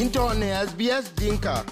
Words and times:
into 0.00 0.34
ne 0.34 0.46
SBS 0.66 1.06
Dinka. 1.16 1.64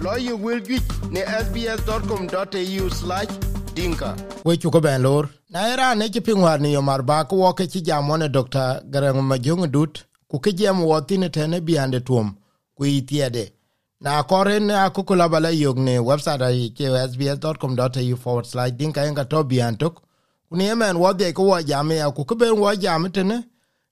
Lawyer 0.00 0.36
will 0.36 0.60
get 0.60 0.82
ne 1.10 1.20
sbs.com.au 1.44 2.88
slash 2.90 3.28
dinka. 3.74 4.14
We 4.44 4.56
chuko 4.58 4.80
ben 4.82 5.02
lor. 5.02 5.28
Na 5.50 5.60
era 5.72 5.94
ne 5.94 6.08
chi 6.08 6.20
pingwar 6.20 6.60
ni 6.60 6.72
yomar 6.74 7.02
ba 7.02 7.24
ko 7.24 7.52
chi 7.54 7.80
jamone 7.80 8.28
Dr. 8.30 8.82
Garang 8.90 9.22
Majung 9.22 9.70
Dut 9.72 10.04
ku 10.28 10.38
ke 10.38 10.52
jam 10.52 10.82
wotine 10.84 11.30
tene 11.32 11.60
biande 11.60 12.00
tuom 12.04 12.36
ku 12.76 12.84
itiede. 12.84 13.52
Na 14.00 14.22
koren 14.22 14.66
ne 14.66 14.74
akukula 14.74 15.28
bala 15.30 15.50
yog 15.50 15.78
ne 15.78 15.96
website 15.98 16.42
ai 16.42 16.70
ke 16.76 16.84
sbs.com.au 17.10 18.16
forward 18.16 18.46
slash 18.46 18.72
dinka 18.72 19.00
enga 19.00 19.24
to 19.24 19.44
biantok. 19.44 20.02
Kuni 20.50 20.64
yemen 20.64 20.96
wadde 20.96 21.32
ko 21.32 21.42
wa 21.44 21.62
jame 21.62 21.96
ya 21.96 22.10
ku 22.10 22.24
ke 22.24 22.34
ben 22.36 22.54
jame 22.76 23.08
tene. 23.10 23.44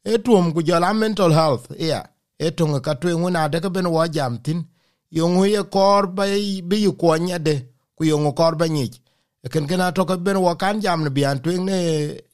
E 0.05 0.19
tuom 0.19 0.53
ku 0.53 0.61
mental 0.95 1.33
health. 1.33 1.71
Yeah. 1.79 2.05
E 2.39 2.51
tonge 2.51 2.81
ka 2.81 2.95
twe 2.95 3.15
nguna 3.15 3.49
de 3.49 3.61
ke 3.61 3.71
ben 3.71 3.87
wa 3.87 4.09
jam 4.09 4.39
tin 4.45 4.65
yongu 5.11 5.47
ye 5.47 5.63
kor 5.63 6.07
ba 6.07 6.25
bi 6.69 6.77
yu 6.85 6.93
ko 6.93 7.17
nyade 7.17 7.69
ku 7.97 8.05
yongu 8.05 8.33
kor 8.35 8.57
ba 8.57 8.67
nyich. 8.69 9.01
E 9.45 9.49
ken 9.49 9.67
ken 9.67 9.93
to 9.95 10.05
ke 10.05 10.17
ben 10.17 10.37
wa 10.37 10.55
kan 10.57 10.81
jam 10.81 11.05
ne 11.05 11.11
bian 11.11 11.39
twe 11.43 11.59
ne 11.59 11.79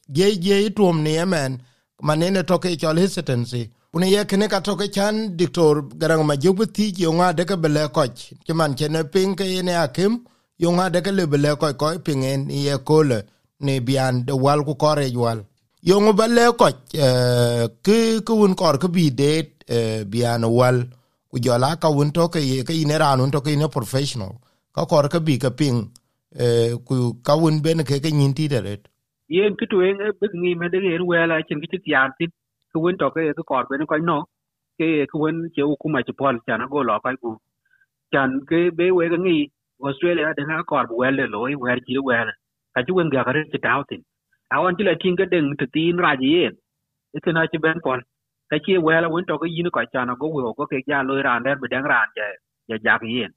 ge 0.09 0.27
ge 0.43 0.69
tuom 0.73 1.01
ne 1.01 1.11
yemen 1.11 1.61
manene 2.01 2.43
to 2.43 2.57
ke 2.59 2.77
chol 2.81 2.97
hesitancy. 2.97 3.69
Une 3.93 4.07
ye 4.07 4.25
kene 4.25 4.47
ka 4.47 4.59
to 4.61 4.75
ke 4.75 4.87
chan 4.91 5.35
diktor 5.37 5.83
garang 5.99 6.23
ma 6.25 6.35
jubu 6.35 6.65
ti 6.65 6.93
yonga 6.97 7.33
de 7.33 7.43
ke 7.45 7.55
bele 7.61 7.89
koch. 7.91 8.33
Ti 8.45 8.53
man 8.53 8.75
chene 8.75 9.03
ping 9.11 9.35
ke 9.35 9.45
ne 9.61 9.75
akim 9.75 10.23
yonga 10.57 10.89
de 10.89 11.01
ke 11.01 11.11
le 11.11 11.27
bele 11.27 11.55
koch 11.57 11.77
ko 11.77 11.99
pingen 11.99 12.49
ye 12.49 12.77
kole 12.77 13.23
ne 13.59 13.79
bian 13.79 14.25
de 14.25 14.33
wal 14.33 14.63
ku 14.63 14.75
kore 14.75 15.05
wal 15.15 15.39
yongu 15.83 16.13
bele 16.13 16.33
le 16.35 16.53
koch 16.53 16.77
ke 17.85 17.97
ku 18.25 18.33
un 18.45 18.55
kor 18.55 18.77
ke 18.81 18.87
bi 18.87 19.11
de 19.11 19.31
Eh, 19.71 20.03
bian 20.11 20.43
wal 20.59 20.77
ku 21.31 21.37
jola 21.45 21.69
ka 21.83 21.89
won 21.97 22.11
to 22.17 22.27
ke 22.33 22.41
ye 22.51 22.63
ke 22.67 22.73
ine 22.83 22.95
ran 23.03 23.31
to 23.31 23.41
ke 23.45 23.51
ine 23.57 23.67
professional. 23.77 24.33
Ka 24.75 24.85
kor 24.91 25.07
ka 25.13 25.19
bi 25.27 25.37
ka 25.43 25.51
ping 25.59 25.79
eh, 26.45 26.71
ku 26.87 26.95
ka 27.27 27.35
won 27.41 27.61
ben 27.65 27.83
ke 27.89 27.97
ke 28.03 28.11
nyin 28.19 28.35
ti 28.39 28.47
deret 28.53 28.83
yen 29.37 29.55
ki 29.59 29.65
tuen 29.71 30.01
e 30.01 30.09
eh, 30.09 30.13
bi 30.21 30.27
ngi 30.41 30.53
me 30.61 30.69
de 30.73 30.79
yen 30.87 31.07
wela 31.11 31.41
chen 31.47 31.61
ki 31.61 31.67
ti 31.73 31.91
yan 31.95 32.11
ti. 32.19 32.27
Ku 32.73 32.79
won 32.85 32.97
to 33.01 33.09
ke 33.15 33.21
ke 33.37 33.43
kor 33.51 33.65
ben 33.71 33.85
ko 33.91 33.97
no. 34.11 34.19
Ke 34.79 35.07
ku 35.11 35.19
won 35.23 35.49
che 35.55 35.63
u 35.71 35.75
kuma 35.81 36.03
che 36.07 36.13
pon 36.19 36.39
chan 36.47 36.67
go 36.71 36.81
lo 36.89 36.99
kai 37.05 37.15
ku. 37.23 37.37
Chan 38.13 38.29
ke 38.49 38.59
be 38.77 38.91
we 38.97 39.09
ga 39.13 39.17
ngi, 39.25 39.39
australia 39.87 40.33
de 40.37 40.43
na 40.45 40.63
kor 40.71 40.85
wel 41.01 41.15
le 41.19 41.27
loy 41.35 41.53
wer 41.63 41.79
ji 41.87 41.99
wel. 42.09 42.29
Ka 42.75 42.81
ju 42.87 42.95
wen 42.97 43.09
ga 43.15 43.23
ka 43.27 43.31
re 43.37 43.43
ti 43.53 43.59
taw 43.67 43.81
tin. 43.89 44.01
Awon 44.55 44.77
ti 44.77 44.83
la 44.89 44.95
tin 45.01 45.15
ga 45.19 45.25
deng 45.33 45.49
ti 45.59 45.65
tin 45.75 45.97
ra 46.05 46.15
ji 46.21 46.29
yen. 46.37 46.55
E 47.15 47.31
na 47.33 47.47
chi 47.51 47.57
ben 47.65 47.79
pon 47.85 48.01
ka 48.51 48.57
chi 48.65 48.73
wela 48.87 49.07
won 49.13 49.25
to 49.29 49.35
ko 49.41 49.47
yin 49.57 49.69
ko 49.75 49.81
chana 49.93 50.13
go 50.21 50.27
wo 50.35 50.53
ko 50.59 50.65
ke 50.71 50.79
ja 50.89 51.03
lo 51.09 51.13
ran 51.27 51.43
der 51.45 51.57
be 51.61 51.67
dang 51.73 51.85
ran 51.93 52.07
je 52.17 52.27
je 52.69 52.77
ja 52.87 52.95
ki 53.03 53.09
yin 53.17 53.31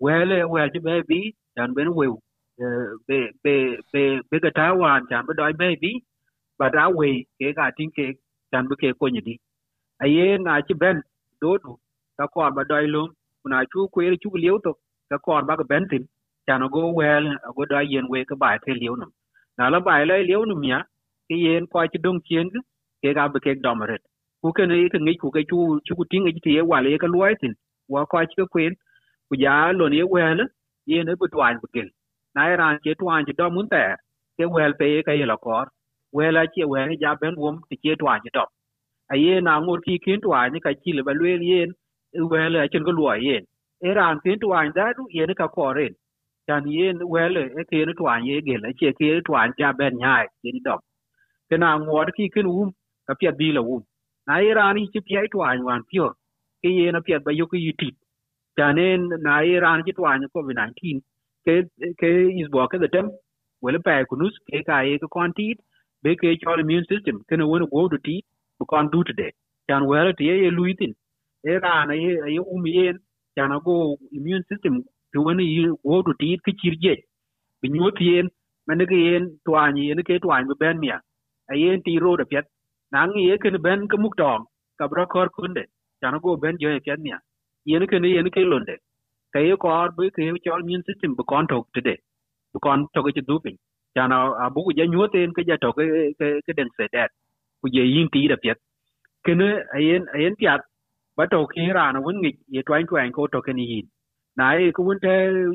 wele 0.00 0.38
wel 0.52 0.68
ji 0.74 0.80
be 0.86 0.94
bi 1.10 1.20
dan 1.56 1.74
ben 1.76 1.88
we 1.98 2.06
be 3.08 3.18
be 3.44 3.54
be 3.92 4.02
be 4.30 4.36
ga 4.44 4.50
ta 4.58 4.66
wan 4.82 5.06
chan 5.10 5.26
be 5.28 5.34
doi 5.40 5.52
be 5.60 5.68
bi 5.82 5.92
ba 6.58 6.68
da 6.76 6.84
we 6.98 7.10
ke 7.40 7.52
ga 7.58 7.70
tin 7.78 7.90
ke 7.96 8.06
chan 8.52 8.68
be 8.70 8.76
ke 8.82 8.88
ko 9.00 9.06
ni 9.14 9.20
di 9.28 9.34
a 10.04 10.06
ye 10.16 10.26
na 10.46 10.60
chi 10.68 10.74
ben 10.82 11.02
do 11.42 11.58
do 11.64 11.72
ka 12.18 12.26
ko 12.34 12.50
ba 12.58 12.64
doi 12.70 12.86
lum 12.94 13.08
na 13.52 13.64
chu 13.72 13.88
ku 13.94 14.00
ye 14.06 14.16
chu 14.22 14.30
liu 14.44 14.58
to 14.66 14.72
ka 15.10 15.18
ko 15.26 15.42
ba 15.48 15.56
ga 15.60 15.64
ben 15.72 15.84
tin 15.92 16.04
chan 16.46 16.62
go 16.74 16.82
wel 17.00 17.24
go 17.56 17.64
doi 17.72 17.84
yen 17.94 18.06
we 18.12 18.24
ka 18.30 18.36
ba 18.42 18.50
ke 18.64 18.72
liu 18.82 18.96
num 19.02 19.12
na 19.58 19.70
la 19.74 19.80
ba 19.88 19.98
le 20.10 20.16
liu 20.30 20.42
num 20.50 20.64
ya 20.72 20.80
ke 21.28 21.34
yen 21.46 21.66
ko 21.72 21.86
chi 21.92 21.98
dong 22.06 22.20
chien 22.28 22.46
ke 23.02 23.08
ga 23.18 23.24
be 23.34 23.40
ke 23.46 23.52
domaret 23.66 24.02
ku 24.46 24.52
ke 24.58 24.66
ne 24.72 24.78
ke 24.94 24.98
ngi 25.06 25.14
ku 25.24 25.30
ke 25.36 25.42
chu 25.52 25.60
chu 25.86 25.96
ku 26.00 26.04
tinga 26.12 26.32
ji 26.36 26.56
ye 26.58 26.62
wa 26.72 26.80
le 26.86 26.98
ka 27.04 27.08
luai 27.14 27.34
tin 27.42 27.54
wa 27.96 28.06
ko 28.12 28.18
chi 28.30 28.36
ko 28.42 28.46
kwen 28.54 28.74
ku 29.28 29.34
ya 29.44 29.56
lo 29.80 29.88
ne 29.94 30.02
we 30.14 30.22
na 30.40 30.46
ye 30.92 31.04
ne 31.08 31.14
bu 31.20 31.26
twan 31.34 31.58
bu 31.62 31.68
kel 31.74 31.88
na 32.36 32.48
ran 32.62 32.78
che 32.84 32.94
twan 33.02 33.26
ji 33.28 33.34
do 33.40 33.50
mun 33.56 33.68
ta 33.74 33.84
ke 34.38 34.44
wel 34.56 34.72
pe 34.80 34.88
ka 35.08 35.12
ye 35.20 35.26
la 35.32 35.38
kor 35.46 35.64
we 36.16 36.30
la 36.38 36.44
che 36.56 36.64
we 36.72 36.86
ne 36.88 36.96
ja 37.04 37.16
ben 37.22 37.34
wom 37.42 37.56
ti 37.70 37.76
che 37.84 37.96
twan 38.02 38.20
ji 38.26 38.30
do 38.38 38.44
a 39.12 39.16
ye 39.24 39.40
na 39.46 39.54
ngur 39.60 39.80
ki 39.86 39.98
kin 40.04 40.20
twan 40.24 40.52
ni 40.52 40.60
ka 40.66 40.70
chi 40.82 40.92
le 40.98 41.02
ba 41.08 41.12
le 41.20 41.30
yen 41.50 41.70
we 42.32 42.40
la 42.54 42.66
chen 42.72 42.84
ko 42.88 42.92
luai 42.98 43.18
yen 43.26 43.44
e 43.86 43.94
ran 43.98 44.20
kin 44.24 44.38
twan 44.44 44.72
da 44.76 44.86
du 44.96 45.04
ye 45.18 45.26
ne 45.26 45.34
ka 45.40 45.46
ko 45.56 45.66
ren 45.78 45.94
chan 46.46 46.64
yen 46.76 46.96
we 47.12 47.22
le 47.34 47.42
e 47.60 47.62
ke 47.70 47.78
ne 47.88 47.94
twan 48.00 48.20
ye 48.28 48.36
gel 48.48 48.62
a 48.68 48.72
che 48.80 48.88
ke 48.98 49.08
twan 49.28 49.48
ja 49.60 49.68
ben 49.78 49.94
nyai 50.02 50.26
ni 50.44 50.60
do 50.68 50.76
ke 51.50 51.56
na 51.62 51.70
ngur 51.84 52.08
ki 52.16 52.24
kin 52.34 52.46
um 52.60 52.70
ka 53.08 53.14
pia 53.20 53.32
bi 53.40 53.48
la 53.56 53.62
um 53.74 53.82
na 54.28 54.36
iran 54.50 54.76
chi 54.92 55.00
pi 55.06 55.18
ai 55.22 55.28
twan 55.34 55.64
wan 55.68 55.82
pio 55.90 56.08
ke 56.62 56.68
ye 56.78 56.92
na 56.96 57.00
pia 57.06 57.20
ba 57.26 57.32
yo 57.40 57.46
ku 57.52 57.56
yiti 57.66 57.90
tanen 58.58 59.08
na 59.26 59.34
iran 59.54 59.84
chi 59.86 59.92
twan 59.98 60.28
ko 60.34 60.42
vi 60.48 60.54
19 60.60 61.00
ke 61.46 61.54
ke 62.02 62.10
is 62.42 62.48
bo 62.56 62.66
ke 62.74 62.80
the 62.84 62.88
tem 62.96 63.10
wele 63.66 63.80
pa 63.88 63.96
kunus 64.12 64.34
ke 64.50 64.62
ka 64.70 64.80
ye 64.90 64.98
ko 65.04 65.08
konti 65.16 65.48
be 66.04 66.16
ke 66.22 66.36
cho 66.44 66.56
immune 66.64 66.86
system 66.92 67.22
ke 67.30 67.38
no 67.42 67.48
wono 67.52 67.66
go 67.74 67.88
to 67.94 67.98
ti 68.08 68.16
bu 68.60 68.66
kon 68.74 68.90
du 68.94 69.04
today 69.10 69.32
tan 69.68 69.86
wele 69.92 70.12
ti 70.20 70.30
ye 70.30 70.50
luitin 70.58 70.94
iran 71.56 71.90
ye 72.04 72.12
ye 72.36 72.40
um 72.56 72.66
yen 72.76 72.98
tan 73.36 73.58
go 73.68 73.76
immune 74.20 74.44
system 74.50 74.82
to 75.12 75.20
wono 75.28 75.42
yi 75.54 75.64
go 75.90 76.02
to 76.10 76.14
ti 76.24 76.30
ke 76.48 76.52
chirje 76.62 76.94
bi 77.62 77.68
nyot 77.76 78.00
yen 78.08 78.28
mane 78.68 78.84
ke 78.92 78.98
yen 79.06 79.24
twan 79.46 79.76
ye 79.86 79.94
ke 80.10 80.20
twan 80.26 80.48
be 80.52 80.54
ben 80.64 80.78
mia 80.84 80.98
ayen 81.54 81.82
ti 81.86 81.98
ro 82.04 82.16
da 82.22 82.24
pet 82.32 82.46
nang 82.96 83.14
ye 83.28 83.38
ken 83.44 83.56
ben 83.66 83.88
ke 83.88 83.98
muk 84.04 84.16
tong 84.22 84.46
ka 84.80 84.88
bra 84.88 85.06
kor 85.14 85.28
kunde. 85.38 85.64
Chana 86.02 86.20
go 86.22 86.36
ben 86.36 86.56
jo 86.62 86.70
e 86.78 86.80
ken 86.86 87.02
nya 87.08 87.18
yen 87.72 87.86
ken 87.92 88.04
yen 88.16 88.30
ke 88.36 88.42
londe 88.52 88.76
ka 89.34 89.40
ye 89.48 89.56
kor 89.64 89.90
bu 89.96 90.10
ke 90.16 90.22
chol 90.46 90.62
min 90.70 90.82
system 90.88 91.16
bu 91.18 91.24
kon 91.32 91.46
tok 91.52 91.66
tede. 91.74 91.96
Bu 92.54 92.60
kon 92.66 92.86
tok 92.94 93.06
ke 93.16 93.22
du 93.28 93.40
pin 93.44 93.56
chana 93.96 94.16
abu 94.46 94.64
ku 94.66 94.72
ja 94.78 94.84
nyoten 94.94 95.32
ke 95.36 95.42
ja 95.50 95.56
tok 95.64 95.76
ke 95.78 96.28
ke 96.46 96.52
den 96.58 96.68
se 96.78 96.88
dat 96.94 97.10
ku 97.62 97.68
ye 97.78 97.84
yin 97.94 98.08
ti 98.14 98.28
da 98.28 98.36
pet 98.44 98.58
ken 99.26 99.40
ayen 99.76 100.06
ayen 100.16 100.34
piat, 100.40 100.62
ba 101.16 101.26
to 101.32 101.46
ke 101.52 101.62
ra 101.78 101.92
na 101.92 102.00
won 102.06 102.16
ngi 102.22 102.32
ye 102.56 102.62
twain 102.68 102.86
twain 102.88 103.12
ko 103.12 103.28
tok 103.28 103.48
ni 103.58 103.64
yin. 103.72 103.86
Na 104.38 104.52
ye 104.54 104.72
ku 104.72 104.82
won 104.88 104.98
te 105.00 105.12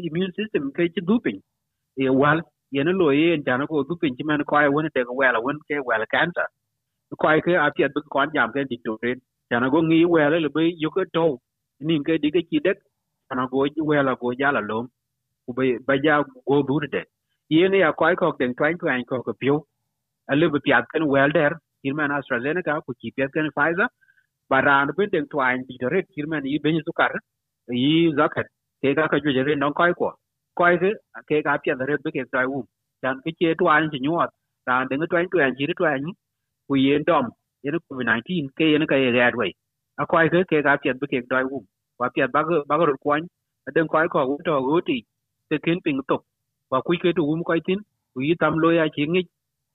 immune 0.07 0.33
system 0.37 0.71
ke 0.77 0.89
ti 0.95 1.01
du 1.09 1.19
pin 1.25 1.41
ye 1.97 2.09
wal 2.21 2.41
yen 2.71 2.87
lo 3.01 3.11
ye 3.11 3.37
chana 3.47 3.67
go 3.71 3.83
du 3.89 3.95
pin 4.01 4.15
chi 4.17 4.23
man 4.29 4.43
ko 4.49 4.57
ay 4.61 4.69
won 4.75 4.89
te 4.95 5.03
ko 5.07 5.13
wala 5.21 5.41
won 5.47 5.59
ke 5.69 5.75
wala 5.89 6.05
cancer 6.15 6.47
kwai 7.17 7.41
ke 7.45 7.53
apiat 7.67 7.91
bu 7.95 8.01
kon 8.15 8.29
jam 8.35 8.51
ke 8.55 8.65
dictorin 8.71 9.19
chana 9.51 9.69
go 9.73 9.81
ngi 9.83 10.05
wele 10.15 10.37
le 10.45 10.49
be 10.55 10.63
yu 10.83 10.91
ke 10.97 11.03
to 11.15 11.25
ni 11.87 11.99
ke 12.07 12.17
di 12.23 12.31
ke 12.35 12.41
chi 12.49 12.59
dek 12.67 12.77
chana 13.29 13.47
go 13.51 13.65
wela 13.91 14.15
go 14.21 14.33
ja 14.41 14.51
la 14.57 14.61
lom 14.69 14.87
ku 15.45 15.53
be 15.57 15.67
ba 15.87 15.95
ja 16.05 16.21
go 16.47 16.61
du 16.69 16.79
de 16.95 17.03
yene 17.55 17.77
ya 17.85 17.91
kwai 17.99 18.15
ko 18.21 18.31
den 18.39 18.55
twain 18.59 18.77
twain 18.81 19.05
ko 19.09 19.21
ko 19.27 19.33
pio 19.41 19.57
a 20.31 20.35
le 20.39 20.49
be 20.53 20.59
piat 20.67 20.85
ken 20.93 21.07
wel 21.15 21.31
der 21.39 21.51
irman 21.87 22.11
astrazeneca 22.17 22.81
ku 22.85 22.93
chi 23.01 23.11
piat 23.17 23.31
ken 23.35 23.51
pfizer. 23.57 23.89
Baran 24.49 24.89
be 24.97 25.07
den 25.13 25.27
twain 25.31 25.65
dictorin 25.69 26.05
irman 26.19 26.45
yi 26.53 26.59
ben 26.63 26.81
sukar 26.87 27.11
yi 27.83 28.13
zakat 28.19 28.47
ke 28.81 28.95
ka 28.97 29.07
ka 29.11 29.17
ju 29.23 29.31
je 29.37 29.55
non 29.55 29.73
kwai 29.79 29.93
ko 29.99 30.13
kwai 30.57 30.75
ke 30.81 30.91
ke 31.29 31.43
ka 31.47 31.57
piat 31.63 31.79
re 31.89 31.95
be 32.03 32.11
ke 32.15 32.23
trai 32.31 32.45
u 32.57 32.61
chan 33.03 33.21
ke 33.25 33.31
che 33.39 33.55
twain 33.61 33.89
chi 33.91 33.99
nyot 34.05 34.29
ran 34.67 34.87
den 34.89 35.07
twain 35.11 35.27
twain 35.33 35.55
chi 35.59 35.67
twain 35.79 36.05
ku 36.71 36.79
yen 36.79 37.03
dom 37.07 37.25
yen 37.67 37.75
covid 37.87 38.07
19 38.07 38.55
ke 38.57 38.65
yen 38.71 38.87
ka 38.91 38.95
ye 39.03 39.11
gad 39.17 39.35
we 39.39 39.47
a 40.01 40.03
kwai 40.11 40.27
ke 40.33 40.39
ke 40.51 40.63
ga 40.67 40.73
piet 40.83 40.95
ke 41.11 41.19
doi 41.31 41.43
wu 41.51 41.59
wa 41.99 42.07
piet 42.15 42.31
ba 42.35 42.41
ga 42.47 42.63
ba 42.69 42.79
ga 42.79 42.95
kwan 43.03 43.27
den 43.75 43.87
kwai 43.91 44.07
ko 44.13 44.23
wu 44.29 44.37
to 44.47 44.55
gu 44.67 44.79
ti 44.89 44.97
ke 45.51 45.59
kin 45.65 45.83
ping 45.85 45.99
to 46.09 46.17
wa 46.71 46.79
ku 46.85 46.95
ke 47.03 47.11
tu 47.17 47.27
um 47.33 47.43
ko 47.49 47.59
tin 47.67 47.79
ku 48.13 48.23
yi 48.27 48.39
tam 48.43 48.55
lo 48.63 48.71
ya 48.79 48.87
chi 48.95 49.03
ngi 49.11 49.21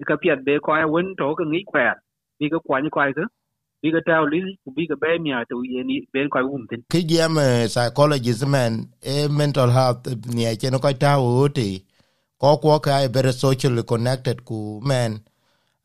ka 0.09 0.17
piet 0.23 0.41
be 0.47 0.57
ko 0.65 0.73
ya 0.81 0.87
wen 0.95 1.13
to 1.21 1.29
ka 1.39 1.45
ngi 1.53 1.61
kwa 1.71 1.85
bi 2.39 2.49
ga 2.53 2.59
kwan 2.67 2.89
kwai 2.95 3.11
ke 3.19 3.25
bi 3.83 3.93
ga 3.95 4.01
taw 4.09 4.23
li 4.33 4.41
ku 4.65 4.69
bi 4.77 4.89
ga 4.91 4.97
be 5.03 5.11
mi 5.25 5.31
a 5.39 5.45
tu 5.51 5.61
ye 5.73 5.81
ni 5.89 5.97
ben 6.13 6.29
tin. 6.71 6.81
Ke 6.93 7.01
jam 7.11 7.37
psychologist 7.75 8.45
man 8.55 8.73
e 9.15 9.29
mental 9.29 9.71
health 9.79 10.05
ni 10.35 10.43
a 10.51 10.57
chen 10.61 10.81
ko 10.85 10.91
taw 11.05 11.23
ti 11.57 11.69
ko 12.41 12.57
ko 12.63 12.81
ka 12.85 13.05
e 13.05 13.09
very 13.17 13.33
socially 13.45 13.83
connected 13.93 14.37
ku 14.49 14.81
man. 14.91 15.21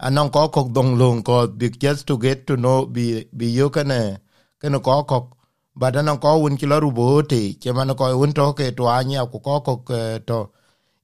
Anon 0.01 0.29
ko 0.33 0.49
ko 0.49 0.61
dong 0.73 0.97
long 0.97 1.21
ko 1.21 1.47
just 1.79 2.07
to 2.07 2.17
get 2.17 2.47
to 2.47 2.57
know 2.57 2.85
bi 2.85 3.25
bi 3.37 3.45
yo 3.53 3.69
kana 3.69 4.17
kana 4.61 4.79
ko 4.79 5.03
ko 5.05 5.19
but 5.75 5.93
ko 6.21 6.29
un 6.45 6.57
kilo 6.57 6.79
loru 6.81 6.91
bote 6.91 7.41
che 7.61 7.71
man 7.71 7.93
ko 7.95 8.05
un 8.17 8.33
to 8.33 8.53
ke 8.53 8.75
to 8.75 8.89
anya 8.89 9.25
ko 9.29 9.39
ko 9.39 9.61
ko 9.61 9.93
to 10.25 10.49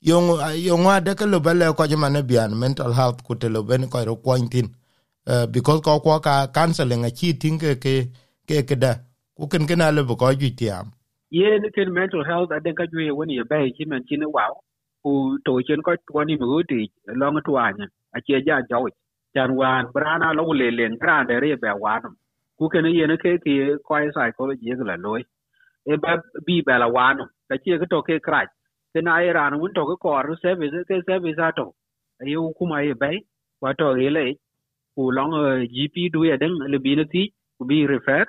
yong 0.02 0.42
yong 0.58 0.84
wa 0.84 1.00
de 1.00 1.14
ko 1.16 1.26
bele 1.40 1.74
ko 1.78 1.86
man 1.98 2.18
bian 2.26 2.58
mental 2.58 2.92
health 2.94 3.24
ku 3.24 3.36
te 3.36 3.50
lo 3.50 3.64
ben 3.64 3.88
ko 3.90 4.04
ro 4.04 4.16
pointin 4.18 4.68
uh, 5.28 5.46
because 5.46 5.82
ko 5.82 6.00
ko 6.00 6.20
ka 6.20 6.48
counseling 6.48 7.06
a 7.06 7.12
chi 7.12 7.34
tin 7.42 7.60
ke 7.60 7.78
ke 7.80 8.10
ke 8.48 8.66
ke 8.66 8.76
da. 8.80 8.94
Ku 9.38 9.48
ken 9.48 9.68
ken 9.68 9.82
ale 9.82 10.02
ko 10.06 10.34
ju 10.34 10.50
tiam. 10.60 10.92
Ye 11.30 11.60
ne 11.60 11.70
ken 11.76 11.94
mental 11.94 12.24
health 12.26 12.52
aden 12.52 12.76
ka 12.76 12.86
ju 12.92 13.00
ye 13.00 13.12
woni 13.12 13.38
ye 13.38 13.44
bai 13.44 13.70
chi 13.78 13.86
man 13.86 14.02
chi 14.10 14.16
ne 14.18 14.26
wow 14.26 14.54
ku 15.04 15.38
to 15.46 15.62
chen 15.68 15.82
ko 15.86 15.94
ko 16.14 16.24
ni 16.24 16.36
mu 16.42 16.64
ti 16.70 16.90
long 17.22 17.36
to 17.36 17.42
tuanya 17.52 17.86
a 18.18 18.22
che 18.28 18.42
ja 18.48 18.58
jaw 18.72 18.86
chan 19.36 19.52
wan 19.62 19.92
brana 19.96 20.30
lo 20.40 20.46
le 20.62 20.69
len 20.80 20.94
gran 21.02 21.28
de 21.30 21.36
re 21.46 21.52
be 21.64 21.72
wan 21.86 22.04
ku 22.60 22.69
ken 22.74 22.86
ye 23.00 23.08
ne 23.12 23.18
ke 23.24 23.31
ki 23.46 23.56
ko 23.88 23.96
psychology 24.16 24.75
la 24.92 24.98
loy 25.06 25.22
e 25.92 25.96
ba 26.04 26.14
bi 26.48 26.62
ba 26.68 26.75
la 26.84 26.88
wano 26.98 27.25
ka 27.50 27.56
chi 27.64 27.78
ga 27.81 27.88
to 27.94 28.00
ke 28.08 28.16
kra 28.28 28.42
ke 28.94 29.00
na 29.08 29.14
ai 29.22 29.30
ran 29.38 29.54
un 29.64 29.74
to 29.78 29.84
ko 29.90 29.96
ko 30.04 30.12
service 30.46 30.78
ke 30.90 30.96
service 31.10 31.40
ato 31.50 31.66
ai 32.24 32.36
u 32.44 32.54
kuma 32.60 32.80
ye 32.88 32.94
bai 33.04 33.18
wa 33.64 33.74
to 33.81 33.88
ye 34.04 34.10
le 34.18 34.25
ku 34.96 35.12
long 35.18 35.34
gp 35.75 35.96
du 36.13 36.24
ye 36.30 36.38
den 36.44 36.54
le 36.74 36.80
bi 36.86 36.96
ne 37.00 37.06
ti 37.13 37.24
ku 37.58 37.66
bi 37.70 37.80
refer 37.94 38.25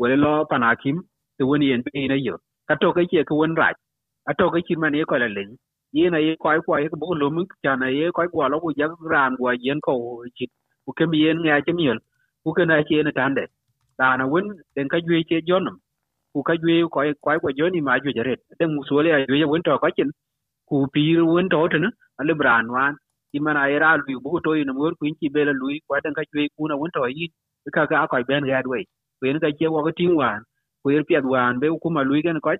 wala 0.00 0.16
lo 0.24 0.32
panakim 0.52 0.96
te 1.38 1.44
woni 1.50 1.66
yen 1.72 1.82
be 1.86 2.08
na 2.12 2.16
yo 2.28 2.36
ka 2.68 2.74
to 2.82 2.92
ke 2.96 3.02
ke 3.30 3.34
won 3.40 3.56
raj 3.62 3.76
a 4.30 4.34
to 4.40 4.50
ke 4.54 4.60
chi 4.68 4.74
man 4.82 4.94
ye 5.00 5.04
ko 5.10 5.16
la 5.24 5.28
len 5.38 5.50
ye 5.96 6.10
na 6.10 6.18
ye 6.18 6.34
cái 6.44 6.58
bộ 6.66 6.76
ye 6.82 6.88
ko 6.88 6.96
bu 7.00 7.14
này 7.14 7.30
mu 7.30 7.42
cha 7.62 7.76
na 7.76 7.86
ye 7.88 8.10
ko 8.14 8.22
ko 8.32 8.48
lo 8.48 8.60
ku 8.60 8.70
ya 8.76 8.86
ran 9.10 9.32
wa 9.38 9.52
yen 9.60 9.78
ko 9.80 9.92
chi 10.36 10.46
ku 10.86 10.92
ke 10.96 11.06
mi 11.10 11.18
yen 11.24 11.36
nga 11.42 11.60
che 11.66 11.72
mi 11.72 11.84
ku 12.44 12.52
ke 12.56 12.64
na 12.64 12.82
che 12.88 13.02
na 13.02 13.10
tan 13.18 13.34
de 13.34 13.44
da 13.98 14.16
na 14.16 14.24
won 14.26 14.44
den 14.74 14.88
ka 14.88 14.98
jwe 15.06 15.22
che 15.28 15.40
jonum 15.48 15.76
ku 16.32 16.42
ka 16.42 16.54
jwe 16.62 16.82
ko 16.82 17.00
ko 17.24 17.30
ko 17.42 17.48
hết, 17.48 17.82
ma 17.82 17.98
jwe 17.98 18.12
jare 18.16 18.34
den 18.58 18.68
mu 18.74 18.82
so 18.88 19.02
le 19.02 19.10
jwe 19.28 19.44
won 19.52 19.62
to 19.62 19.78
ko 19.78 19.88
chin 19.96 20.10
ku 20.68 20.86
pi 20.92 21.02
won 21.32 21.48
to 21.48 21.68
to 21.72 21.78
na 21.78 21.88
ale 22.20 22.34
bran 22.40 22.64
wan 22.74 22.94
ti 23.32 23.38
man 23.38 23.56
ai 23.56 23.78
ra 23.78 23.96
lu 23.96 24.20
bu 24.24 24.40
to 24.44 24.50
ina 24.60 24.72
mur 24.72 24.92
ku 24.98 25.06
chi 25.20 25.26
bela 25.34 25.52
lu 25.60 25.66
ko 25.88 26.00
den 26.04 26.14
ka 26.18 26.22
jwe 26.30 26.42
ku 26.56 26.68
na 26.68 26.74
won 26.80 26.90
to 26.96 27.00
yi 27.18 27.26
ka 27.76 27.86
ka 27.90 28.06
ko 28.10 28.16
ben 28.28 28.44
ga 28.50 28.62
dwe 28.66 28.80
cái 29.20 29.30
en 29.30 29.38
ka 29.42 29.48
che 29.58 29.66
wo 29.72 29.82
ko 29.86 29.90
tin 29.98 30.12
wan 30.20 30.38
ku 30.82 30.90
er 30.90 31.02
piat 31.08 31.24
wan 31.32 31.58
be 31.60 31.66
ku 31.82 31.88
ma 31.96 32.02
lu 32.08 32.14
gen 32.24 32.38
ko 32.40 32.50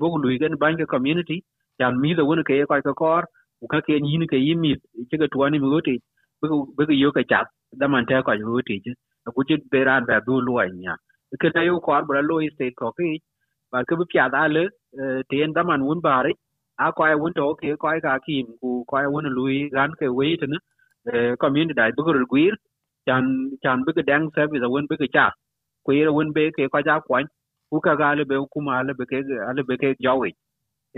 bo 0.00 0.06
lu 0.22 0.28
gen 0.40 0.52
ban 0.62 0.76
cái 0.78 0.86
community 0.94 1.38
chan 1.80 2.00
mi 2.02 2.14
da 2.20 2.24
won 2.30 2.44
ke 2.50 2.56
ko 2.70 2.80
ko 2.88 2.94
kor 3.02 3.22
u 3.64 3.68
ka 3.74 3.80
ke 3.88 3.94
yin 4.10 4.26
ke 4.32 4.38
yin 4.46 4.60
mi 4.64 4.74
che 5.10 5.18
ga 5.22 5.28
tuani 5.34 5.60
mi 5.64 5.68
wote 5.74 5.94
be 6.42 6.48
bu 6.88 6.94
yo 7.04 7.12
ka 7.18 7.22
chat 7.32 7.46
da 7.82 7.88
man 7.94 8.06
ta 8.10 8.22
ko 8.28 8.32
yu 8.42 8.62
ti 8.68 8.80
ku 9.36 9.44
che 9.48 9.56
be 9.58 9.66
beran 9.78 10.06
ba 10.10 10.20
du 10.28 10.40
lu 10.48 10.54
nya 10.84 10.96
ke 11.42 11.48
na 11.56 11.62
yo 11.70 11.80
ko 11.88 12.02
bra 12.08 12.22
lo 12.30 12.40
state 12.56 12.76
ko 12.82 12.92
ke 12.98 13.08
ba 13.72 13.84
ke 13.88 13.96
bu 14.00 14.04
pya 14.14 14.28
da 14.36 14.46
le 14.56 14.64
ten 15.30 15.52
da 15.58 15.62
man 15.70 15.82
wun 15.88 16.00
bare 16.08 16.32
a 16.84 16.92
ko 16.96 17.04
ai 17.10 17.14
wun 17.22 17.34
to 17.38 17.48
ke 17.62 17.76
ko 17.82 17.88
ai 17.94 18.00
ka 18.06 18.18
kim 18.26 18.46
ku 18.62 18.84
ko 18.90 18.96
ai 19.02 19.06
wun 19.14 19.26
lui 19.38 19.58
gan 19.76 19.92
ke 20.00 20.06
we 20.20 20.36
te 20.42 20.46
ne 20.54 20.58
community 21.44 21.74
dai 21.80 21.90
bu 21.98 22.12
ru 22.18 22.26
gwir 22.34 22.54
chan 23.06 23.24
chan 23.64 23.84
bi 23.86 23.92
ke 23.98 24.02
dang 24.10 24.30
service 24.36 24.52
bi 24.58 24.64
da 24.66 24.68
wun 24.74 24.86
bi 24.90 24.96
ke 25.02 25.08
cha 25.16 25.26
ku 25.86 25.92
ye 25.98 26.08
wun 26.18 26.32
be 26.36 26.44
ke 26.58 26.68
ko 26.74 26.80
ja 26.88 27.00
kwan 27.08 27.26
ku 27.70 27.80
ka 27.86 27.94
ga 28.02 28.10
le 28.18 28.24
be 28.30 28.36
ku 28.54 28.60
ma 28.68 28.82
le 28.88 28.94
be 29.00 29.04
ke 29.12 29.18
ale 29.50 29.62
be 29.70 29.76
ke 29.84 29.94
jawi 30.08 30.32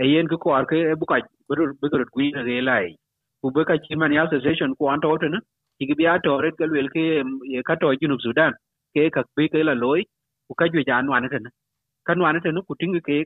e 0.01 0.07
yen 0.13 0.27
ke 0.27 0.37
ko 0.43 0.53
ar 0.57 0.65
ke 0.71 0.81
bu 0.99 1.05
ka 1.11 1.19
bi 1.49 1.55
ru 1.59 1.67
bi 1.81 1.87
ru 1.93 2.05
gwir 2.13 2.61
lai 2.69 2.95
ku 3.41 3.51
be 3.55 3.65
ka 3.69 3.77
chi 3.85 3.95
man 3.95 4.13
ya 4.17 4.25
association 4.27 4.75
ku 4.79 4.89
an 4.93 5.01
to 5.05 5.15
te 5.23 5.29
ne 5.33 5.39
ki 5.79 5.93
bi 5.99 6.09
a 6.13 6.17
to 6.25 6.37
ret 6.45 6.57
ke 6.59 6.69
wel 6.75 6.89
ke 6.95 7.03
e 7.59 7.63
ka 7.69 7.75
to 7.83 7.93
junub 8.01 8.21
sudan 8.25 8.53
ke 8.95 9.09
ka 9.15 9.23
bi 9.37 9.47
ke 9.53 9.63
la 9.69 9.73
loy 9.83 10.01
ku 10.47 10.53
ka 10.59 10.65
jwe 10.73 10.85
jan 10.89 11.09
wan 11.15 11.29
ne 11.29 11.49
kan 12.09 12.19
wan 12.25 12.41
ne 12.43 12.61
ku 12.67 12.75
ting 12.83 12.99
ke 13.09 13.17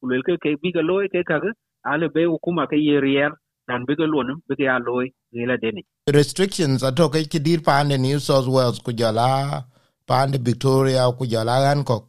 ku 0.00 0.08
wel 0.12 0.22
ke 0.28 0.38
ke 0.46 0.54
bi 0.62 0.72
ga 0.78 0.86
loy 0.90 1.04
ke 1.14 1.24
ka 1.32 1.38
ga 1.44 1.52
ale 1.94 2.08
be 2.14 2.26
ku 2.48 2.52
ma 2.58 2.66
ke 2.72 2.82
yer 2.86 3.00
rier 3.06 3.30
dan 3.68 3.84
bi 3.88 3.94
ga 4.00 4.06
lon 4.12 4.34
bi 4.48 4.54
ga 4.62 4.78
loy 4.88 5.06
ge 5.38 5.46
la 5.52 5.56
deni 5.62 5.82
restrictions 6.18 6.82
ato 6.90 7.08
ke 7.14 7.24
ki 7.32 7.38
dir 7.46 7.60
pa 7.70 7.82
ne 7.88 7.96
new 8.08 8.18
south 8.28 8.48
wales 8.56 8.78
ku 8.88 8.92
jala 9.02 9.30
pa 10.06 10.26
ne 10.26 10.38
victoria 10.38 11.10
ku 11.18 11.26
jala 11.26 11.54
hancock. 11.66 12.04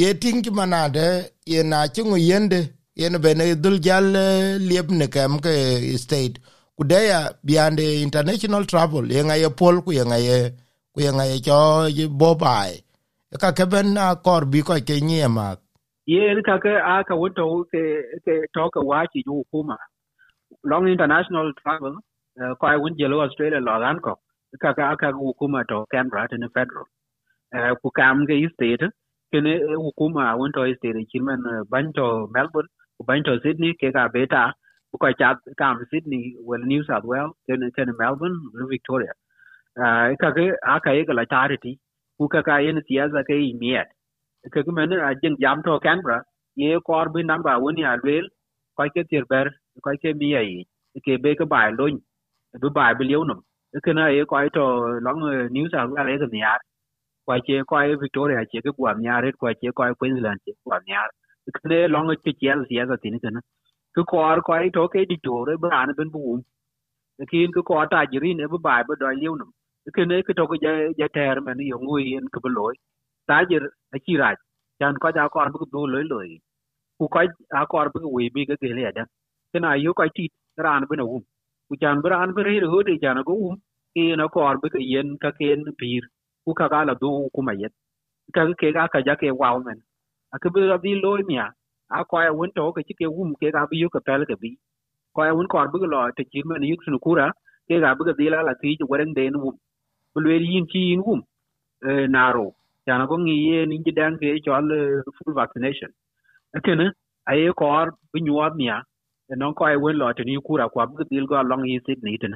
Ye 0.00 0.14
ting 0.14 0.42
ki 0.42 0.50
manade 0.50 1.30
ye 1.46 1.62
na 1.62 1.86
chungu 1.94 2.18
yende 2.18 2.60
ye 2.96 3.08
bene 3.18 3.54
dul 3.62 3.78
jal 3.80 4.14
eh, 4.16 4.58
liep 4.58 4.90
ne 4.90 5.06
kem 5.08 5.38
ke 5.38 5.54
state. 5.98 6.38
Kudeya 6.78 7.34
biande 7.44 8.02
international 8.02 8.64
travel 8.66 9.04
yenga 9.10 9.36
ye 9.36 9.48
pol 9.50 9.82
ku 9.82 9.90
yenga 9.92 10.18
ye 10.18 10.50
ku 10.94 11.00
yenga 11.00 11.24
ye 11.26 11.38
cho 11.40 11.88
bo 12.08 12.34
bai 12.34 12.72
ka 13.40 13.50
ke 13.52 13.66
ben 13.70 13.94
na 13.94 14.14
kor 14.14 14.44
bi 14.44 14.60
ko 14.62 14.74
ke 14.88 15.00
nye 15.02 15.26
ma. 15.28 15.54
Ye 16.06 16.42
ka 16.46 16.58
ke 16.58 16.70
a 16.70 17.02
ka 17.04 17.14
woto 17.14 17.64
ke 17.72 17.82
ke 18.24 18.34
to 18.54 18.70
ka 18.70 18.80
wa 18.80 19.06
chi 19.06 19.22
ju 19.26 19.42
kuma 19.50 19.76
long 20.62 20.86
international 20.86 21.52
travel 21.62 21.94
eh, 22.38 22.54
ko 22.60 22.66
ai 22.66 22.76
wun 22.76 22.94
jelo 22.98 23.22
australia 23.22 23.60
lo 23.60 23.78
gan 23.80 23.98
ko. 23.98 24.14
Ka 24.62 24.70
ah, 24.70 24.74
ka 24.74 24.94
ka 25.00 25.10
hukuma 25.12 25.66
to 25.66 25.84
canberra 25.90 26.28
to 26.28 26.38
ne 26.38 26.46
federal. 26.54 26.86
Eh, 27.54 27.74
ku 27.82 27.90
kam 27.90 28.22
ke 28.26 28.38
state, 28.54 28.86
ke 29.32 29.38
ne 29.42 29.58
hukuma 29.82 30.38
wun 30.38 30.52
to 30.54 30.62
state 30.78 30.94
chiman 31.10 31.42
ban 31.70 31.92
to 31.92 32.28
melbourne 32.30 32.70
ku 32.98 33.04
ban 33.08 33.22
sydney 33.44 33.74
ke 33.80 33.92
ka 33.96 34.08
beta 34.14 34.44
ku 34.92 34.98
ka 34.98 35.10
chat 35.20 35.36
kam 35.58 35.78
sydney 35.92 36.36
well 36.50 36.64
new 36.72 36.82
south 36.88 37.04
wales 37.04 37.32
ke 37.48 37.54
ne 37.58 37.70
Melbourne, 38.00 38.38
New 38.54 38.68
victoria. 38.68 39.12
Ka 40.20 40.30
ke 40.36 40.44
cái 40.62 40.80
ka 40.84 40.92
ye 40.92 41.04
ka 41.06 41.14
la 41.14 41.24
charity 41.24 41.78
ku 42.18 42.28
ka 42.28 42.42
ka 42.42 42.58
yen 42.58 42.80
siasa 42.88 43.24
ke 43.28 43.34
imiet 43.52 43.88
ke 44.52 44.62
ke 44.66 44.72
men 44.72 44.92
a 44.92 45.14
jen 45.22 45.36
jam 45.40 45.62
to 45.64 45.78
canberra. 45.80 46.22
Ye 46.56 46.78
kor 46.86 47.08
bi 47.10 47.22
namba 47.22 47.58
woni 47.62 47.84
a 47.84 47.96
wel 48.04 48.26
ko 48.76 48.84
ke 48.94 49.04
tir 49.10 49.24
ber 49.30 49.46
ko 49.84 49.90
ke 50.02 50.14
mi 50.20 50.34
ai 50.36 50.64
ke 51.06 51.18
be 51.22 51.34
ke 51.36 51.46
bai 51.54 51.70
loin 51.78 51.98
bi 52.62 52.68
bai 52.78 52.94
bi 52.98 53.04
lew 53.10 53.24
num 53.24 53.40
ke 53.84 53.92
na 53.98 54.08
ye 54.08 54.24
ko 54.26 54.48
to 54.58 54.64
long 55.06 55.20
new 55.52 55.68
south 55.70 55.90
wales 55.98 56.20
ke 56.22 56.30
niar 56.36 56.60
ko 57.26 57.34
ke 57.46 57.62
ko 57.70 57.76
victoria 58.04 58.44
ke 58.52 58.60
ke 58.66 58.72
kwa 58.78 58.94
niar 59.04 59.24
ko 59.40 59.48
ke 59.60 59.72
ko 59.78 59.84
queensland 60.00 60.40
ke 60.46 60.52
kwa 60.64 60.78
niar 60.88 61.08
ke 61.10 61.23
kene 61.52 61.78
long 61.94 62.08
ke 62.24 62.32
chiel 62.40 62.64
siasa 62.70 62.96
tin 63.02 63.18
kana 63.24 63.40
ku 63.96 64.04
kor 64.12 64.36
ko 64.46 64.52
ai 64.58 64.70
to 64.76 64.88
ke 64.94 65.06
di 65.10 65.16
to 65.26 65.36
dictore 65.44 65.58
bran 65.64 65.94
ben 65.98 66.10
bu 66.16 66.40
kin 67.30 67.52
ku 67.52 67.62
ko 67.62 67.86
ta 67.92 68.04
jirin 68.12 68.38
ne 68.38 68.46
bu 68.52 68.58
bai 68.66 68.82
bu 68.88 68.96
do 69.00 69.08
liu 69.22 69.34
num 69.40 69.50
kene 69.96 70.16
ke 70.28 70.34
to 70.38 70.46
ke 70.52 70.56
ja 71.00 71.08
ter 71.16 71.36
men 71.46 71.58
yo 71.72 71.78
ngui 71.84 72.16
en 72.18 72.26
ku 72.34 72.40
bi 72.44 72.50
ta 73.28 73.40
tajir 73.44 73.62
a 73.94 73.98
chi 74.04 74.16
ra. 74.22 74.30
Chan 74.80 74.94
ko 75.02 75.08
ja 75.16 75.28
kor 75.28 75.48
bu 75.54 75.66
do 75.72 75.86
loy 75.94 76.04
loy 76.12 76.30
ku 76.98 77.08
ko 77.08 77.20
a 77.60 77.66
kor 77.72 77.86
bu 77.94 78.00
wi 78.16 78.30
bi 78.34 78.46
ga 78.50 78.56
le 78.78 78.92
da. 78.98 79.04
Kana 79.52 79.76
yu 79.84 79.94
ko 79.94 80.04
ti 80.16 80.30
ran 80.66 80.84
bu 80.90 80.96
na 80.96 81.04
um. 81.04 81.22
Ku 81.68 81.76
chan 81.82 82.02
bu 82.02 82.08
ran 82.14 82.34
bu 82.36 82.42
ri 82.48 82.60
ru 82.60 82.82
de 82.88 82.98
chan 83.02 83.22
go 83.28 83.34
um. 83.50 83.56
Ki 83.94 84.16
na 84.16 84.28
kor 84.28 84.56
bu 84.62 84.68
ke 84.74 84.80
yen, 84.92 85.18
ka 85.22 85.30
ken 85.40 85.64
pir. 85.80 86.02
Ku 86.46 86.54
ka 86.60 86.68
ga 86.72 86.84
la 86.88 86.94
du 87.02 87.10
ku 87.34 87.42
ma 87.48 87.52
yet 87.62 87.72
ka 88.34 88.42
ke 88.60 88.72
ga 88.76 88.88
ka 88.94 89.00
ja 89.06 89.14
ke 89.22 89.30
wa 89.40 89.58
men 89.66 89.80
a 90.34 90.38
ke 90.42 90.48
ra 90.72 90.78
bi 90.84 90.94
loy 91.04 91.20
mia 91.30 91.46
a 91.98 92.04
ko 92.10 92.22
ya 92.26 92.32
won 92.38 92.50
to 92.56 92.72
ke 92.76 92.82
ti 92.88 92.94
ke 93.00 93.06
wum 93.16 93.34
ke 93.40 93.52
ga 93.56 93.66
bi 93.70 93.82
yu 93.82 93.88
ke 93.94 94.00
pel 94.08 94.26
ke 94.30 94.36
bi 94.42 94.50
ko 95.14 95.24
ya 95.28 95.34
won 95.38 95.48
kor 95.54 95.66
bi 95.74 95.86
lo 95.94 96.00
te 96.18 96.24
chi 96.32 96.42
men 96.50 96.64
yu 96.70 96.76
sunu 96.86 96.98
kura 97.06 97.26
ke 97.68 97.80
ga 97.84 97.94
bi 97.98 98.04
ga 98.08 98.14
di 98.20 98.30
la 98.34 98.42
la 98.48 98.54
ti 98.62 98.76
ju 98.80 98.86
wen 98.92 99.14
de 99.18 99.30
nu 99.34 99.38
bu 99.44 100.20
le 100.26 100.36
yin 100.54 100.66
chi 100.72 100.80
yin 100.90 101.02
um 101.08 101.22
naro 102.16 102.46
yana 102.86 103.06
ko 103.10 103.16
ngi 103.18 103.36
ye 103.48 103.66
ni 103.70 103.78
jidan 103.86 104.18
ke 104.20 104.28
chol 104.46 104.68
full 105.16 105.34
vaccination. 105.40 105.90
Akene 106.56 106.86
aye 107.30 107.52
ar 107.60 107.88
bi 108.12 108.20
nyuot 108.26 108.54
nia 108.56 108.82
non 109.36 109.54
ko 109.54 109.64
ai 109.64 109.76
wen 109.76 109.96
lo 110.00 110.12
te 110.12 110.24
ni 110.24 110.36
kura 110.48 110.68
ko 110.68 110.86
bi 110.86 111.04
dil 111.10 111.26
go 111.26 111.42
long 111.50 111.64
yi 111.66 111.80
sit 111.86 112.02
ni 112.02 112.18
ten 112.18 112.34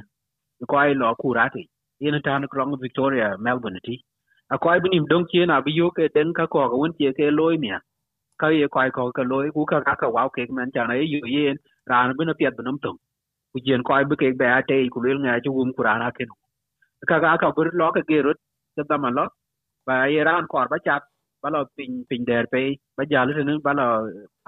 ko 0.69 0.77
ai 0.77 0.93
lo 1.01 1.15
kura 1.21 1.49
ti 1.55 1.63
yen 1.99 2.21
tan 2.23 2.47
ko 2.47 2.57
long 2.59 2.77
victoria, 2.81 3.37
melbourne 3.39 3.79
ti 3.83 3.95
a 4.53 4.57
ko 4.57 4.69
ai 4.69 4.79
binim 4.83 5.05
dong 5.11 5.25
chien 5.31 5.51
a 5.51 5.61
bi 5.65 5.71
yo 5.79 5.91
ke 5.97 6.09
den 6.15 6.33
ka 6.33 6.47
ko 6.47 6.59
won 6.81 6.93
ti 6.97 7.11
ke 7.17 7.31
loy 7.39 7.57
mia 7.57 7.79
ka 8.41 8.47
ye 8.59 8.67
ko 8.75 8.81
ko 8.97 9.11
ka 9.17 9.23
loy 9.31 9.47
ku 9.55 9.65
ka 9.71 9.81
ka 10.01 10.07
wa 10.15 10.29
ke 10.35 10.47
man 10.57 10.71
chan 10.75 10.91
ai 10.95 11.03
yu 11.13 11.21
yen 11.35 11.57
ran 11.91 12.15
bi 12.17 12.25
na 12.29 12.33
piet 12.39 12.55
bi 12.59 12.63
nam 12.67 12.77
tum 12.83 12.97
ku 13.53 13.59
jen 13.67 13.83
ko 13.87 13.93
ai 13.99 14.05
ke 14.21 14.29
ba 14.41 14.61
te 14.69 14.77
ku 14.95 14.99
le 15.05 15.11
nga 15.23 15.39
chu 15.45 15.51
um 15.63 15.73
kura 15.77 15.93
na 16.03 16.11
ke 16.17 16.25
ka 17.09 17.17
ka 17.23 17.37
ka 17.41 17.49
bir 17.57 17.69
lo 17.79 17.87
ka 17.95 18.01
gerot 18.09 18.37
ta 18.75 18.83
da 18.89 18.97
man 19.03 19.13
lo 19.19 19.25
ba 19.87 19.95
Iran 20.19 20.47
kor 20.53 20.67
ba 20.71 20.77
chat 20.85 21.03
ba 21.43 21.49
lo 21.55 21.65
pin 21.77 22.03
pin 22.09 22.25
der 22.29 22.45
pe 22.53 22.63
ba 22.97 23.03
jal 23.11 23.29
tin 23.37 23.51
ba 23.65 23.73
lo 23.79 23.87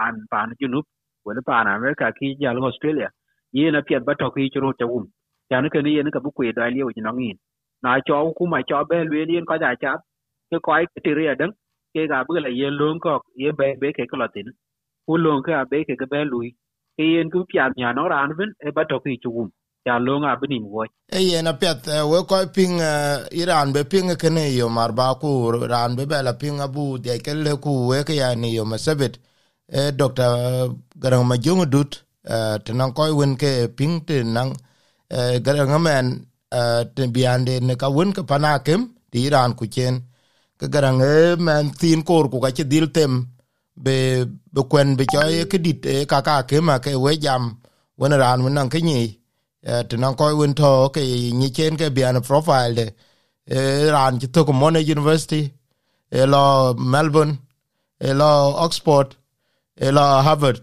an 0.06 0.16
pan 0.32 0.50
junub 0.62 0.86
wala 1.26 1.42
pan 1.50 1.68
America 1.78 2.12
ki 2.20 2.36
jal 2.42 2.58
Australia 2.70 3.10
yi 3.58 3.72
na 3.72 3.82
piet 3.88 4.04
ba 4.08 4.14
to 4.22 4.32
ki 4.36 4.50
churu 4.56 4.74
ta 4.80 4.86
um 4.98 5.06
ya 5.52 5.62
ne 5.62 5.70
ke 5.74 5.82
ni 5.88 5.98
ne 6.04 6.12
ka 6.16 6.20
bu 6.26 6.32
kwe 6.38 6.54
da 6.60 6.68
liu 6.76 6.92
ji 6.96 7.02
nongin 7.08 7.38
na 7.84 8.00
cho 8.08 8.18
ku 8.38 8.48
ma 8.54 8.62
cho 8.70 8.84
be 8.90 8.98
lwe 9.10 9.26
yen 9.36 9.46
ko 9.52 9.56
ja 9.64 9.76
chat 9.84 10.00
ke 10.52 10.58
ko 10.66 10.72
ai 10.80 10.86
ti 11.06 11.14
ri 11.20 11.26
dan 11.42 11.52
ke 11.94 12.08
ga 12.08 12.24
bu 12.28 12.34
ko 13.00 13.22
ye 13.36 13.50
be 13.52 13.68
ran 23.46 23.74
be 23.74 23.84
ping 23.84 24.16
ke 24.16 24.30
yo 24.60 24.70
mar 24.70 24.92
ba 24.92 25.16
ran 25.70 25.96
be 25.96 26.06
e 29.72 29.92
dr 29.92 30.32
garang 31.00 31.26
ma 31.26 31.36
jong 31.38 31.66
dut 31.70 32.04
tenan 32.66 32.94
ko 32.94 33.04
wen 33.16 33.36
ke 40.62 40.68
garang 40.74 41.02
e 41.02 41.16
man 41.46 41.66
tin 41.80 42.00
kor 42.10 42.26
ku 42.32 42.38
ka 42.44 42.50
che 42.58 42.64
dil 42.72 42.88
tem 42.96 43.14
be 43.86 43.98
be 44.54 44.62
kwen 44.72 44.90
be 44.98 45.04
cho 45.14 45.22
e 45.38 45.42
kedit 45.52 45.82
e 45.94 45.96
ka 46.12 46.20
ka 46.28 46.36
ke 46.50 46.58
ma 46.68 46.76
ke 46.84 46.92
we 47.04 47.12
jam 47.24 47.44
wen 48.00 48.14
ran 48.24 48.40
wen 48.44 48.54
nan 48.58 48.70
ke 48.74 48.80
ni 48.90 49.00
te 49.90 49.96
nan 50.04 50.14
koy 50.20 50.34
wen 50.40 50.54
to 50.60 50.72
ke 50.96 51.02
ni 51.40 51.48
chen 51.56 51.74
ke 51.82 51.88
bian 51.96 52.22
profile 52.28 52.74
de 52.80 52.88
e 53.58 53.60
ran 53.96 54.14
ti 54.22 54.28
to 54.34 54.46
ko 54.48 54.54
university 54.96 55.44
e 56.20 56.22
lo 56.34 56.44
melbourne 56.94 57.34
e 58.08 58.10
lo 58.20 58.32
oxford 58.66 59.10
e 59.86 59.88
lo 59.98 60.06
harvard. 60.28 60.62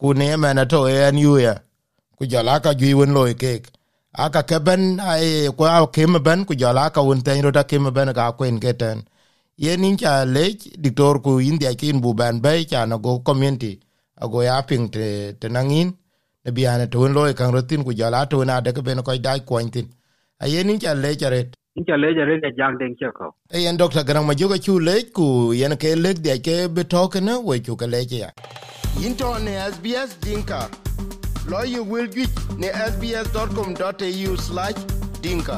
Ku 0.00 0.14
ne 0.14 0.36
mena 0.42 0.64
to 0.72 0.80
e 0.94 0.96
anu 1.08 1.32
ya 1.46 1.54
ku 2.16 2.22
jala 2.32 2.54
ka 2.64 2.72
gi 2.80 2.90
wen 2.98 3.12
loy 3.16 3.32
kek 3.42 3.62
aka 4.24 4.42
keben 4.50 4.82
ai 5.12 5.48
ko 5.56 5.62
a 5.64 5.78
kem 5.94 6.12
ben 6.26 6.40
ku 6.48 6.54
jala 6.62 6.84
ka 6.94 7.00
un 7.10 7.20
ten 7.26 7.42
ro 7.44 7.50
ta 7.56 7.62
kem 7.70 7.84
ben 7.96 8.10
ka 8.18 8.24
kwen 8.38 8.56
keten 8.64 8.98
ye 9.58 9.76
nin 9.76 9.96
cha 9.96 10.24
lech 10.24 10.60
diktor 10.82 11.22
ku 11.22 11.40
india 11.50 11.74
kin 11.74 12.00
bu 12.00 12.14
ban 12.14 12.40
bay 12.40 12.64
cha 12.64 12.86
na 12.86 12.96
go 12.96 13.18
community. 13.20 13.80
Ago 14.24 14.42
ya 14.42 14.62
ping 14.62 14.88
te 14.94 15.32
te 15.40 15.48
nangin. 15.48 15.92
Ne 16.44 16.50
biane 16.52 16.86
to 16.90 17.08
loy 17.08 17.32
kan 17.34 17.52
rotin 17.52 17.84
ku 17.84 17.92
jala 18.00 18.26
to 18.30 18.44
na 18.44 18.60
de 18.60 18.72
ben 18.72 19.02
ko 19.02 19.16
dai 19.26 19.40
kwantin 19.48 19.86
a 20.40 20.46
ye 20.48 20.62
nin 20.62 20.78
cha 20.78 20.92
lech 20.94 21.18
charet 21.20 21.48
in 21.76 21.84
cha 21.88 21.94
lech 22.02 22.16
are 22.24 22.36
ga 22.44 22.50
jang 22.58 22.74
den 22.80 22.92
che 23.00 23.08
ko 23.18 23.26
e 23.56 23.58
yen 23.64 23.76
doctor 23.76 24.04
gran 24.04 24.24
ma 24.26 24.34
joga 24.40 24.58
chu 24.66 24.74
lech 24.88 25.06
ku 25.18 25.26
yen 25.60 25.74
ke 25.82 25.90
lech 26.04 26.18
de 26.26 26.34
ke 26.46 26.56
be 26.74 26.82
to 26.84 27.02
ke 27.08 27.20
na 27.20 27.34
we 27.48 27.56
chu 27.60 27.72
ke 27.76 27.86
lech 27.94 28.12
ya. 28.12 28.30
Into 29.04 29.28
ne 29.48 29.54
sbs 29.72 30.10
dinka. 30.24 30.60
Lo 31.50 31.58
you 31.74 31.82
will 31.92 32.08
get 32.16 32.32
ne 32.62 32.68
sbs.com.au/dinka 32.92 35.56